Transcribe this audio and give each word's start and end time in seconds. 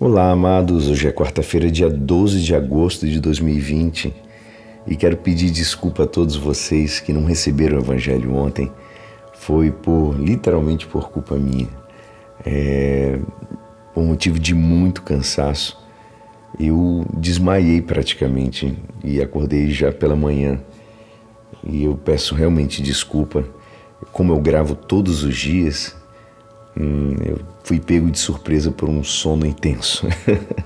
Olá, 0.00 0.30
amados. 0.30 0.88
Hoje 0.88 1.08
é 1.08 1.10
quarta-feira, 1.10 1.68
dia 1.68 1.90
12 1.90 2.40
de 2.40 2.54
agosto 2.54 3.04
de 3.04 3.18
2020 3.18 4.14
e 4.86 4.94
quero 4.94 5.16
pedir 5.16 5.50
desculpa 5.50 6.04
a 6.04 6.06
todos 6.06 6.36
vocês 6.36 7.00
que 7.00 7.12
não 7.12 7.24
receberam 7.24 7.78
o 7.78 7.80
Evangelho 7.80 8.32
ontem. 8.32 8.70
Foi 9.34 9.72
por, 9.72 10.14
literalmente, 10.16 10.86
por 10.86 11.10
culpa 11.10 11.34
minha. 11.34 11.66
É, 12.46 13.18
por 13.92 14.04
motivo 14.04 14.38
de 14.38 14.54
muito 14.54 15.02
cansaço. 15.02 15.76
Eu 16.60 17.04
desmaiei 17.16 17.82
praticamente 17.82 18.78
e 19.02 19.20
acordei 19.20 19.68
já 19.68 19.90
pela 19.90 20.14
manhã. 20.14 20.60
E 21.64 21.82
eu 21.82 21.96
peço 21.96 22.36
realmente 22.36 22.80
desculpa. 22.80 23.44
Como 24.12 24.32
eu 24.32 24.38
gravo 24.38 24.76
todos 24.76 25.24
os 25.24 25.36
dias, 25.36 25.96
Hum, 26.80 27.16
eu 27.24 27.40
fui 27.64 27.80
pego 27.80 28.08
de 28.08 28.18
surpresa 28.20 28.70
por 28.70 28.88
um 28.88 29.02
sono 29.02 29.44
intenso. 29.44 30.06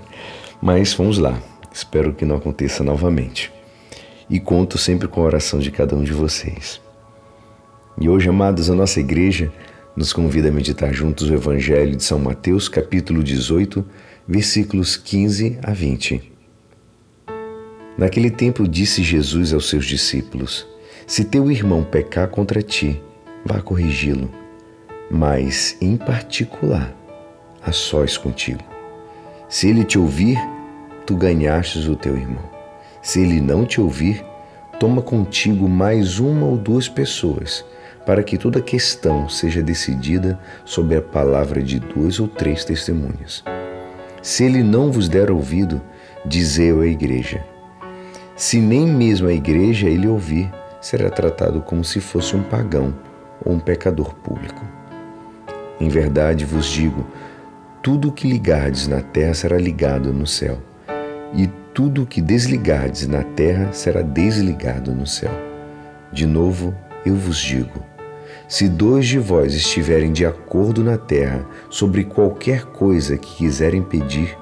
Mas 0.60 0.92
vamos 0.92 1.16
lá, 1.16 1.40
espero 1.72 2.12
que 2.12 2.26
não 2.26 2.36
aconteça 2.36 2.84
novamente. 2.84 3.50
E 4.28 4.38
conto 4.38 4.76
sempre 4.76 5.08
com 5.08 5.22
a 5.22 5.24
oração 5.24 5.58
de 5.58 5.70
cada 5.70 5.96
um 5.96 6.04
de 6.04 6.12
vocês. 6.12 6.80
E 7.98 8.08
hoje, 8.08 8.28
amados, 8.28 8.68
a 8.68 8.74
nossa 8.74 9.00
igreja 9.00 9.50
nos 9.96 10.12
convida 10.12 10.48
a 10.48 10.52
meditar 10.52 10.92
juntos 10.92 11.30
o 11.30 11.34
Evangelho 11.34 11.96
de 11.96 12.04
São 12.04 12.18
Mateus, 12.18 12.68
capítulo 12.68 13.22
18, 13.22 13.84
versículos 14.28 14.96
15 14.96 15.58
a 15.62 15.72
20. 15.72 16.32
Naquele 17.96 18.30
tempo 18.30 18.68
disse 18.68 19.02
Jesus 19.02 19.52
aos 19.52 19.68
seus 19.68 19.86
discípulos: 19.86 20.66
Se 21.06 21.24
teu 21.24 21.50
irmão 21.50 21.84
pecar 21.84 22.28
contra 22.28 22.62
ti, 22.62 23.02
vá 23.44 23.60
corrigi-lo 23.60 24.41
mas 25.14 25.76
em 25.78 25.94
particular, 25.94 26.90
a 27.62 27.70
sós 27.70 28.16
contigo. 28.16 28.64
Se 29.46 29.68
ele 29.68 29.84
te 29.84 29.98
ouvir, 29.98 30.38
tu 31.04 31.14
ganhastes 31.14 31.86
o 31.86 31.94
teu 31.94 32.16
irmão. 32.16 32.42
Se 33.02 33.20
ele 33.20 33.38
não 33.38 33.66
te 33.66 33.78
ouvir, 33.78 34.24
toma 34.80 35.02
contigo 35.02 35.68
mais 35.68 36.18
uma 36.18 36.46
ou 36.46 36.56
duas 36.56 36.88
pessoas, 36.88 37.62
para 38.06 38.22
que 38.22 38.38
toda 38.38 38.62
questão 38.62 39.28
seja 39.28 39.62
decidida 39.62 40.40
sob 40.64 40.96
a 40.96 41.02
palavra 41.02 41.62
de 41.62 41.78
duas 41.78 42.18
ou 42.18 42.26
três 42.26 42.64
testemunhas. 42.64 43.44
Se 44.22 44.44
ele 44.44 44.62
não 44.62 44.90
vos 44.90 45.10
der 45.10 45.30
ouvido, 45.30 45.82
dizei 46.24 46.70
à 46.70 46.86
igreja. 46.86 47.44
Se 48.34 48.58
nem 48.58 48.86
mesmo 48.86 49.28
a 49.28 49.34
igreja 49.34 49.90
ele 49.90 50.08
ouvir, 50.08 50.50
será 50.80 51.10
tratado 51.10 51.60
como 51.60 51.84
se 51.84 52.00
fosse 52.00 52.34
um 52.34 52.42
pagão 52.42 52.94
ou 53.44 53.52
um 53.52 53.60
pecador 53.60 54.14
público. 54.14 54.81
Em 55.82 55.88
verdade 55.88 56.44
vos 56.44 56.66
digo: 56.66 57.04
tudo 57.82 58.10
o 58.10 58.12
que 58.12 58.28
ligardes 58.28 58.86
na 58.86 59.00
terra 59.00 59.34
será 59.34 59.58
ligado 59.58 60.12
no 60.12 60.28
céu, 60.28 60.62
e 61.34 61.48
tudo 61.74 62.02
o 62.04 62.06
que 62.06 62.22
desligardes 62.22 63.08
na 63.08 63.24
terra 63.24 63.72
será 63.72 64.00
desligado 64.00 64.92
no 64.92 65.08
céu. 65.08 65.32
De 66.12 66.24
novo, 66.24 66.72
eu 67.04 67.16
vos 67.16 67.36
digo: 67.36 67.82
se 68.46 68.68
dois 68.68 69.08
de 69.08 69.18
vós 69.18 69.54
estiverem 69.54 70.12
de 70.12 70.24
acordo 70.24 70.84
na 70.84 70.96
terra 70.96 71.44
sobre 71.68 72.04
qualquer 72.04 72.66
coisa 72.66 73.18
que 73.18 73.38
quiserem 73.38 73.82
pedir, 73.82 74.38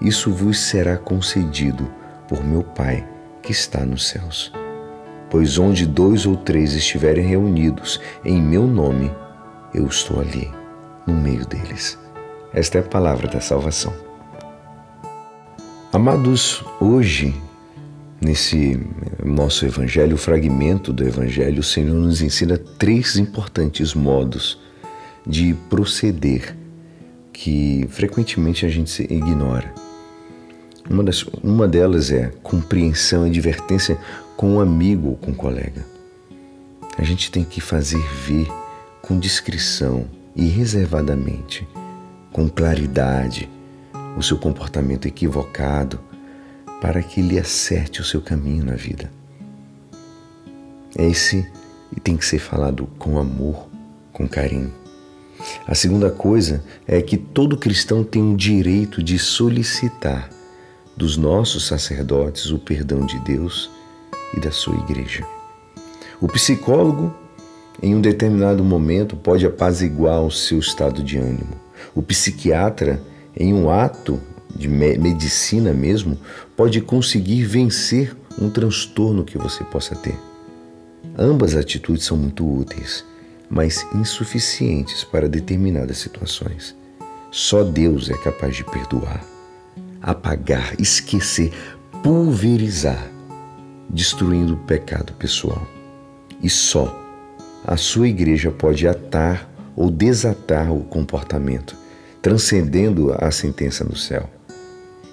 isso 0.00 0.32
vos 0.32 0.58
será 0.58 0.96
concedido 0.96 1.88
por 2.26 2.42
meu 2.42 2.64
Pai 2.64 3.06
que 3.40 3.52
está 3.52 3.86
nos 3.86 4.08
céus. 4.08 4.52
Pois 5.30 5.56
onde 5.56 5.86
dois 5.86 6.26
ou 6.26 6.36
três 6.36 6.74
estiverem 6.74 7.24
reunidos 7.24 8.00
em 8.24 8.42
meu 8.42 8.66
nome, 8.66 9.08
eu 9.72 9.86
estou 9.86 10.18
ali 10.18 10.58
no 11.06 11.14
meio 11.14 11.46
deles. 11.46 11.98
Esta 12.52 12.78
é 12.78 12.80
a 12.80 12.84
palavra 12.84 13.28
da 13.28 13.40
salvação. 13.40 13.92
Amados, 15.92 16.64
hoje, 16.80 17.34
nesse 18.20 18.80
nosso 19.24 19.66
evangelho, 19.66 20.16
fragmento 20.16 20.92
do 20.92 21.02
evangelho, 21.02 21.60
o 21.60 21.64
Senhor 21.64 21.94
nos 21.94 22.22
ensina 22.22 22.56
três 22.56 23.16
importantes 23.16 23.94
modos 23.94 24.60
de 25.26 25.54
proceder 25.68 26.56
que 27.32 27.86
frequentemente 27.88 28.66
a 28.66 28.68
gente 28.68 29.02
ignora. 29.02 29.72
Uma, 30.88 31.04
das, 31.04 31.22
uma 31.42 31.68
delas 31.68 32.10
é 32.10 32.32
compreensão 32.42 33.26
e 33.26 33.30
advertência 33.30 33.96
com 34.36 34.54
um 34.54 34.60
amigo 34.60 35.10
ou 35.10 35.16
com 35.16 35.30
um 35.30 35.34
colega. 35.34 35.84
A 36.98 37.02
gente 37.02 37.30
tem 37.30 37.44
que 37.44 37.60
fazer 37.60 38.02
ver 38.26 38.46
com 39.00 39.18
discrição, 39.18 40.06
e 40.34 40.48
reservadamente, 40.48 41.66
com 42.32 42.48
claridade, 42.48 43.48
o 44.16 44.22
seu 44.22 44.38
comportamento 44.38 45.06
equivocado 45.06 46.00
para 46.80 47.02
que 47.02 47.20
lhe 47.20 47.38
acerte 47.38 48.00
o 48.00 48.04
seu 48.04 48.20
caminho 48.20 48.64
na 48.64 48.74
vida. 48.74 49.10
Esse 50.96 51.46
tem 52.02 52.16
que 52.16 52.24
ser 52.24 52.38
falado 52.38 52.86
com 52.98 53.18
amor, 53.18 53.68
com 54.12 54.28
carinho. 54.28 54.72
A 55.66 55.74
segunda 55.74 56.10
coisa 56.10 56.62
é 56.86 57.00
que 57.00 57.16
todo 57.16 57.56
cristão 57.56 58.04
tem 58.04 58.32
o 58.32 58.36
direito 58.36 59.02
de 59.02 59.18
solicitar 59.18 60.28
dos 60.96 61.16
nossos 61.16 61.66
sacerdotes 61.66 62.50
o 62.50 62.58
perdão 62.58 63.06
de 63.06 63.18
Deus 63.20 63.70
e 64.36 64.40
da 64.40 64.50
sua 64.50 64.76
igreja. 64.76 65.26
O 66.20 66.28
psicólogo 66.28 67.14
em 67.82 67.94
um 67.94 68.00
determinado 68.00 68.62
momento 68.62 69.16
pode 69.16 69.46
apaziguar 69.46 70.22
o 70.22 70.30
seu 70.30 70.58
estado 70.58 71.02
de 71.02 71.18
ânimo. 71.18 71.58
O 71.94 72.02
psiquiatra, 72.02 73.00
em 73.36 73.54
um 73.54 73.70
ato 73.70 74.20
de 74.54 74.68
medicina 74.68 75.72
mesmo, 75.72 76.18
pode 76.56 76.80
conseguir 76.80 77.44
vencer 77.44 78.14
um 78.40 78.50
transtorno 78.50 79.24
que 79.24 79.38
você 79.38 79.64
possa 79.64 79.94
ter. 79.94 80.18
Ambas 81.18 81.56
atitudes 81.56 82.04
são 82.04 82.16
muito 82.16 82.46
úteis, 82.46 83.04
mas 83.48 83.86
insuficientes 83.94 85.02
para 85.02 85.28
determinadas 85.28 85.98
situações. 85.98 86.76
Só 87.30 87.62
Deus 87.62 88.10
é 88.10 88.14
capaz 88.14 88.56
de 88.56 88.64
perdoar, 88.64 89.24
apagar, 90.02 90.74
esquecer, 90.78 91.52
pulverizar, 92.02 93.10
destruindo 93.88 94.54
o 94.54 94.58
pecado 94.58 95.12
pessoal. 95.14 95.66
E 96.42 96.48
só 96.48 96.96
a 97.64 97.76
sua 97.76 98.08
igreja 98.08 98.50
pode 98.50 98.86
atar 98.86 99.48
ou 99.76 99.90
desatar 99.90 100.72
o 100.72 100.84
comportamento, 100.84 101.76
transcendendo 102.20 103.14
a 103.18 103.30
sentença 103.30 103.84
no 103.84 103.96
céu. 103.96 104.28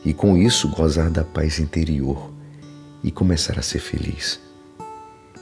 E 0.04 0.14
com 0.14 0.38
isso 0.38 0.70
gozar 0.70 1.10
da 1.10 1.24
paz 1.24 1.60
interior 1.60 2.32
e 3.04 3.12
começar 3.12 3.60
a 3.60 3.62
ser 3.62 3.80
feliz. 3.80 4.40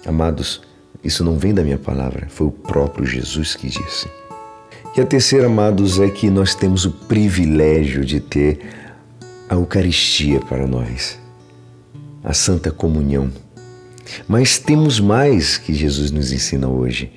Amados, 0.05 0.61
isso 1.03 1.23
não 1.23 1.37
vem 1.37 1.53
da 1.53 1.63
minha 1.63 1.77
palavra, 1.77 2.27
foi 2.29 2.47
o 2.47 2.51
próprio 2.51 3.05
Jesus 3.05 3.55
que 3.55 3.67
disse. 3.67 4.09
E 4.95 5.01
a 5.01 5.05
terceira, 5.05 5.47
amados, 5.47 5.99
é 5.99 6.09
que 6.09 6.29
nós 6.29 6.55
temos 6.55 6.85
o 6.85 6.91
privilégio 6.91 8.05
de 8.05 8.19
ter 8.19 8.59
a 9.49 9.55
Eucaristia 9.55 10.39
para 10.39 10.65
nós, 10.65 11.19
a 12.23 12.33
Santa 12.33 12.71
Comunhão 12.71 13.29
mas 14.27 14.57
temos 14.57 14.99
mais 14.99 15.57
que 15.57 15.73
Jesus 15.73 16.11
nos 16.11 16.31
ensina 16.31 16.67
hoje. 16.67 17.11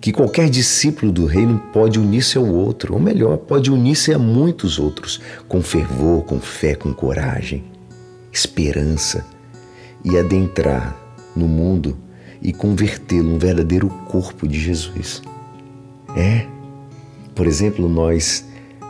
Que 0.00 0.12
qualquer 0.12 0.48
discípulo 0.48 1.10
do 1.10 1.26
reino 1.26 1.58
pode 1.72 1.98
unir-se 1.98 2.38
ao 2.38 2.46
outro, 2.46 2.94
ou 2.94 3.00
melhor, 3.00 3.36
pode 3.36 3.70
unir-se 3.70 4.12
a 4.12 4.18
muitos 4.18 4.78
outros, 4.78 5.20
com 5.48 5.60
fervor, 5.60 6.22
com 6.24 6.38
fé, 6.38 6.74
com 6.74 6.94
coragem, 6.94 7.64
esperança, 8.32 9.26
e 10.04 10.16
adentrar 10.16 10.96
no 11.34 11.48
mundo 11.48 11.96
e 12.40 12.52
convertê-lo 12.52 13.30
num 13.30 13.38
verdadeiro 13.38 13.88
corpo 14.08 14.46
de 14.46 14.58
Jesus. 14.58 15.22
É. 16.16 16.46
Por 17.34 17.46
exemplo, 17.46 17.88
nós, 17.88 18.44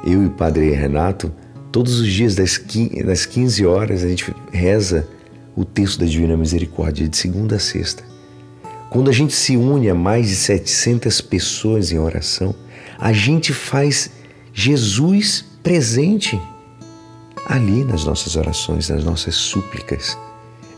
eu 0.04 0.22
e 0.22 0.26
o 0.26 0.30
Padre 0.30 0.70
Renato, 0.72 1.32
todos 1.72 1.98
os 1.98 2.08
dias 2.08 2.34
das 2.34 2.58
15 3.26 3.66
horas 3.66 4.04
a 4.04 4.08
gente 4.08 4.34
reza 4.52 5.08
o 5.58 5.64
texto 5.64 5.98
da 5.98 6.06
Divina 6.06 6.36
Misericórdia 6.36 7.08
de 7.08 7.16
segunda 7.16 7.56
a 7.56 7.58
sexta. 7.58 8.04
Quando 8.90 9.10
a 9.10 9.12
gente 9.12 9.34
se 9.34 9.56
une 9.56 9.90
a 9.90 9.94
mais 9.94 10.28
de 10.28 10.36
700 10.36 11.20
pessoas 11.20 11.90
em 11.90 11.98
oração, 11.98 12.54
a 12.96 13.12
gente 13.12 13.52
faz 13.52 14.08
Jesus 14.54 15.44
presente 15.60 16.40
ali 17.44 17.82
nas 17.82 18.04
nossas 18.04 18.36
orações, 18.36 18.88
nas 18.88 19.02
nossas 19.02 19.34
súplicas. 19.34 20.16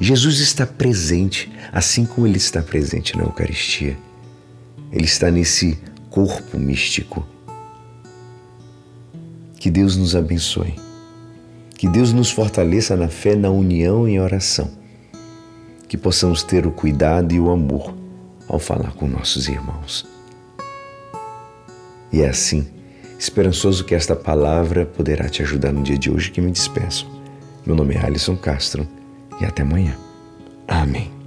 Jesus 0.01 0.41
está 0.41 0.67
presente, 0.67 1.53
assim 1.71 2.07
como 2.07 2.27
ele 2.27 2.39
está 2.39 2.63
presente 2.63 3.15
na 3.19 3.25
Eucaristia. 3.25 3.99
Ele 4.91 5.05
está 5.05 5.31
nesse 5.31 5.79
corpo 6.09 6.59
místico. 6.59 7.27
Que 9.57 9.71
Deus 9.71 9.99
nos 9.99 10.17
abençoe. 10.17 10.75
Que 11.81 11.89
Deus 11.89 12.13
nos 12.13 12.31
fortaleça 12.31 12.95
na 12.95 13.09
fé, 13.09 13.35
na 13.35 13.49
união 13.49 14.07
e 14.07 14.21
oração. 14.21 14.71
Que 15.89 15.97
possamos 15.97 16.43
ter 16.43 16.67
o 16.67 16.71
cuidado 16.71 17.33
e 17.33 17.41
o 17.41 17.49
amor 17.51 17.95
ao 18.47 18.59
falar 18.59 18.93
com 18.93 19.09
nossos 19.09 19.49
irmãos. 19.49 20.07
E 22.13 22.21
é 22.21 22.29
assim 22.29 22.69
Esperançoso 23.19 23.83
que 23.83 23.95
esta 23.95 24.15
palavra 24.15 24.85
poderá 24.85 25.27
te 25.27 25.41
ajudar 25.41 25.73
no 25.73 25.83
dia 25.83 25.97
de 25.97 26.11
hoje 26.11 26.31
que 26.31 26.43
me 26.43 26.51
despeço. 26.51 27.07
Meu 27.65 27.75
nome 27.75 27.95
é 27.95 28.05
Alisson 28.05 28.37
Castro 28.37 28.87
e 29.41 29.47
até 29.47 29.63
amanhã. 29.63 29.97
Amém. 30.69 31.20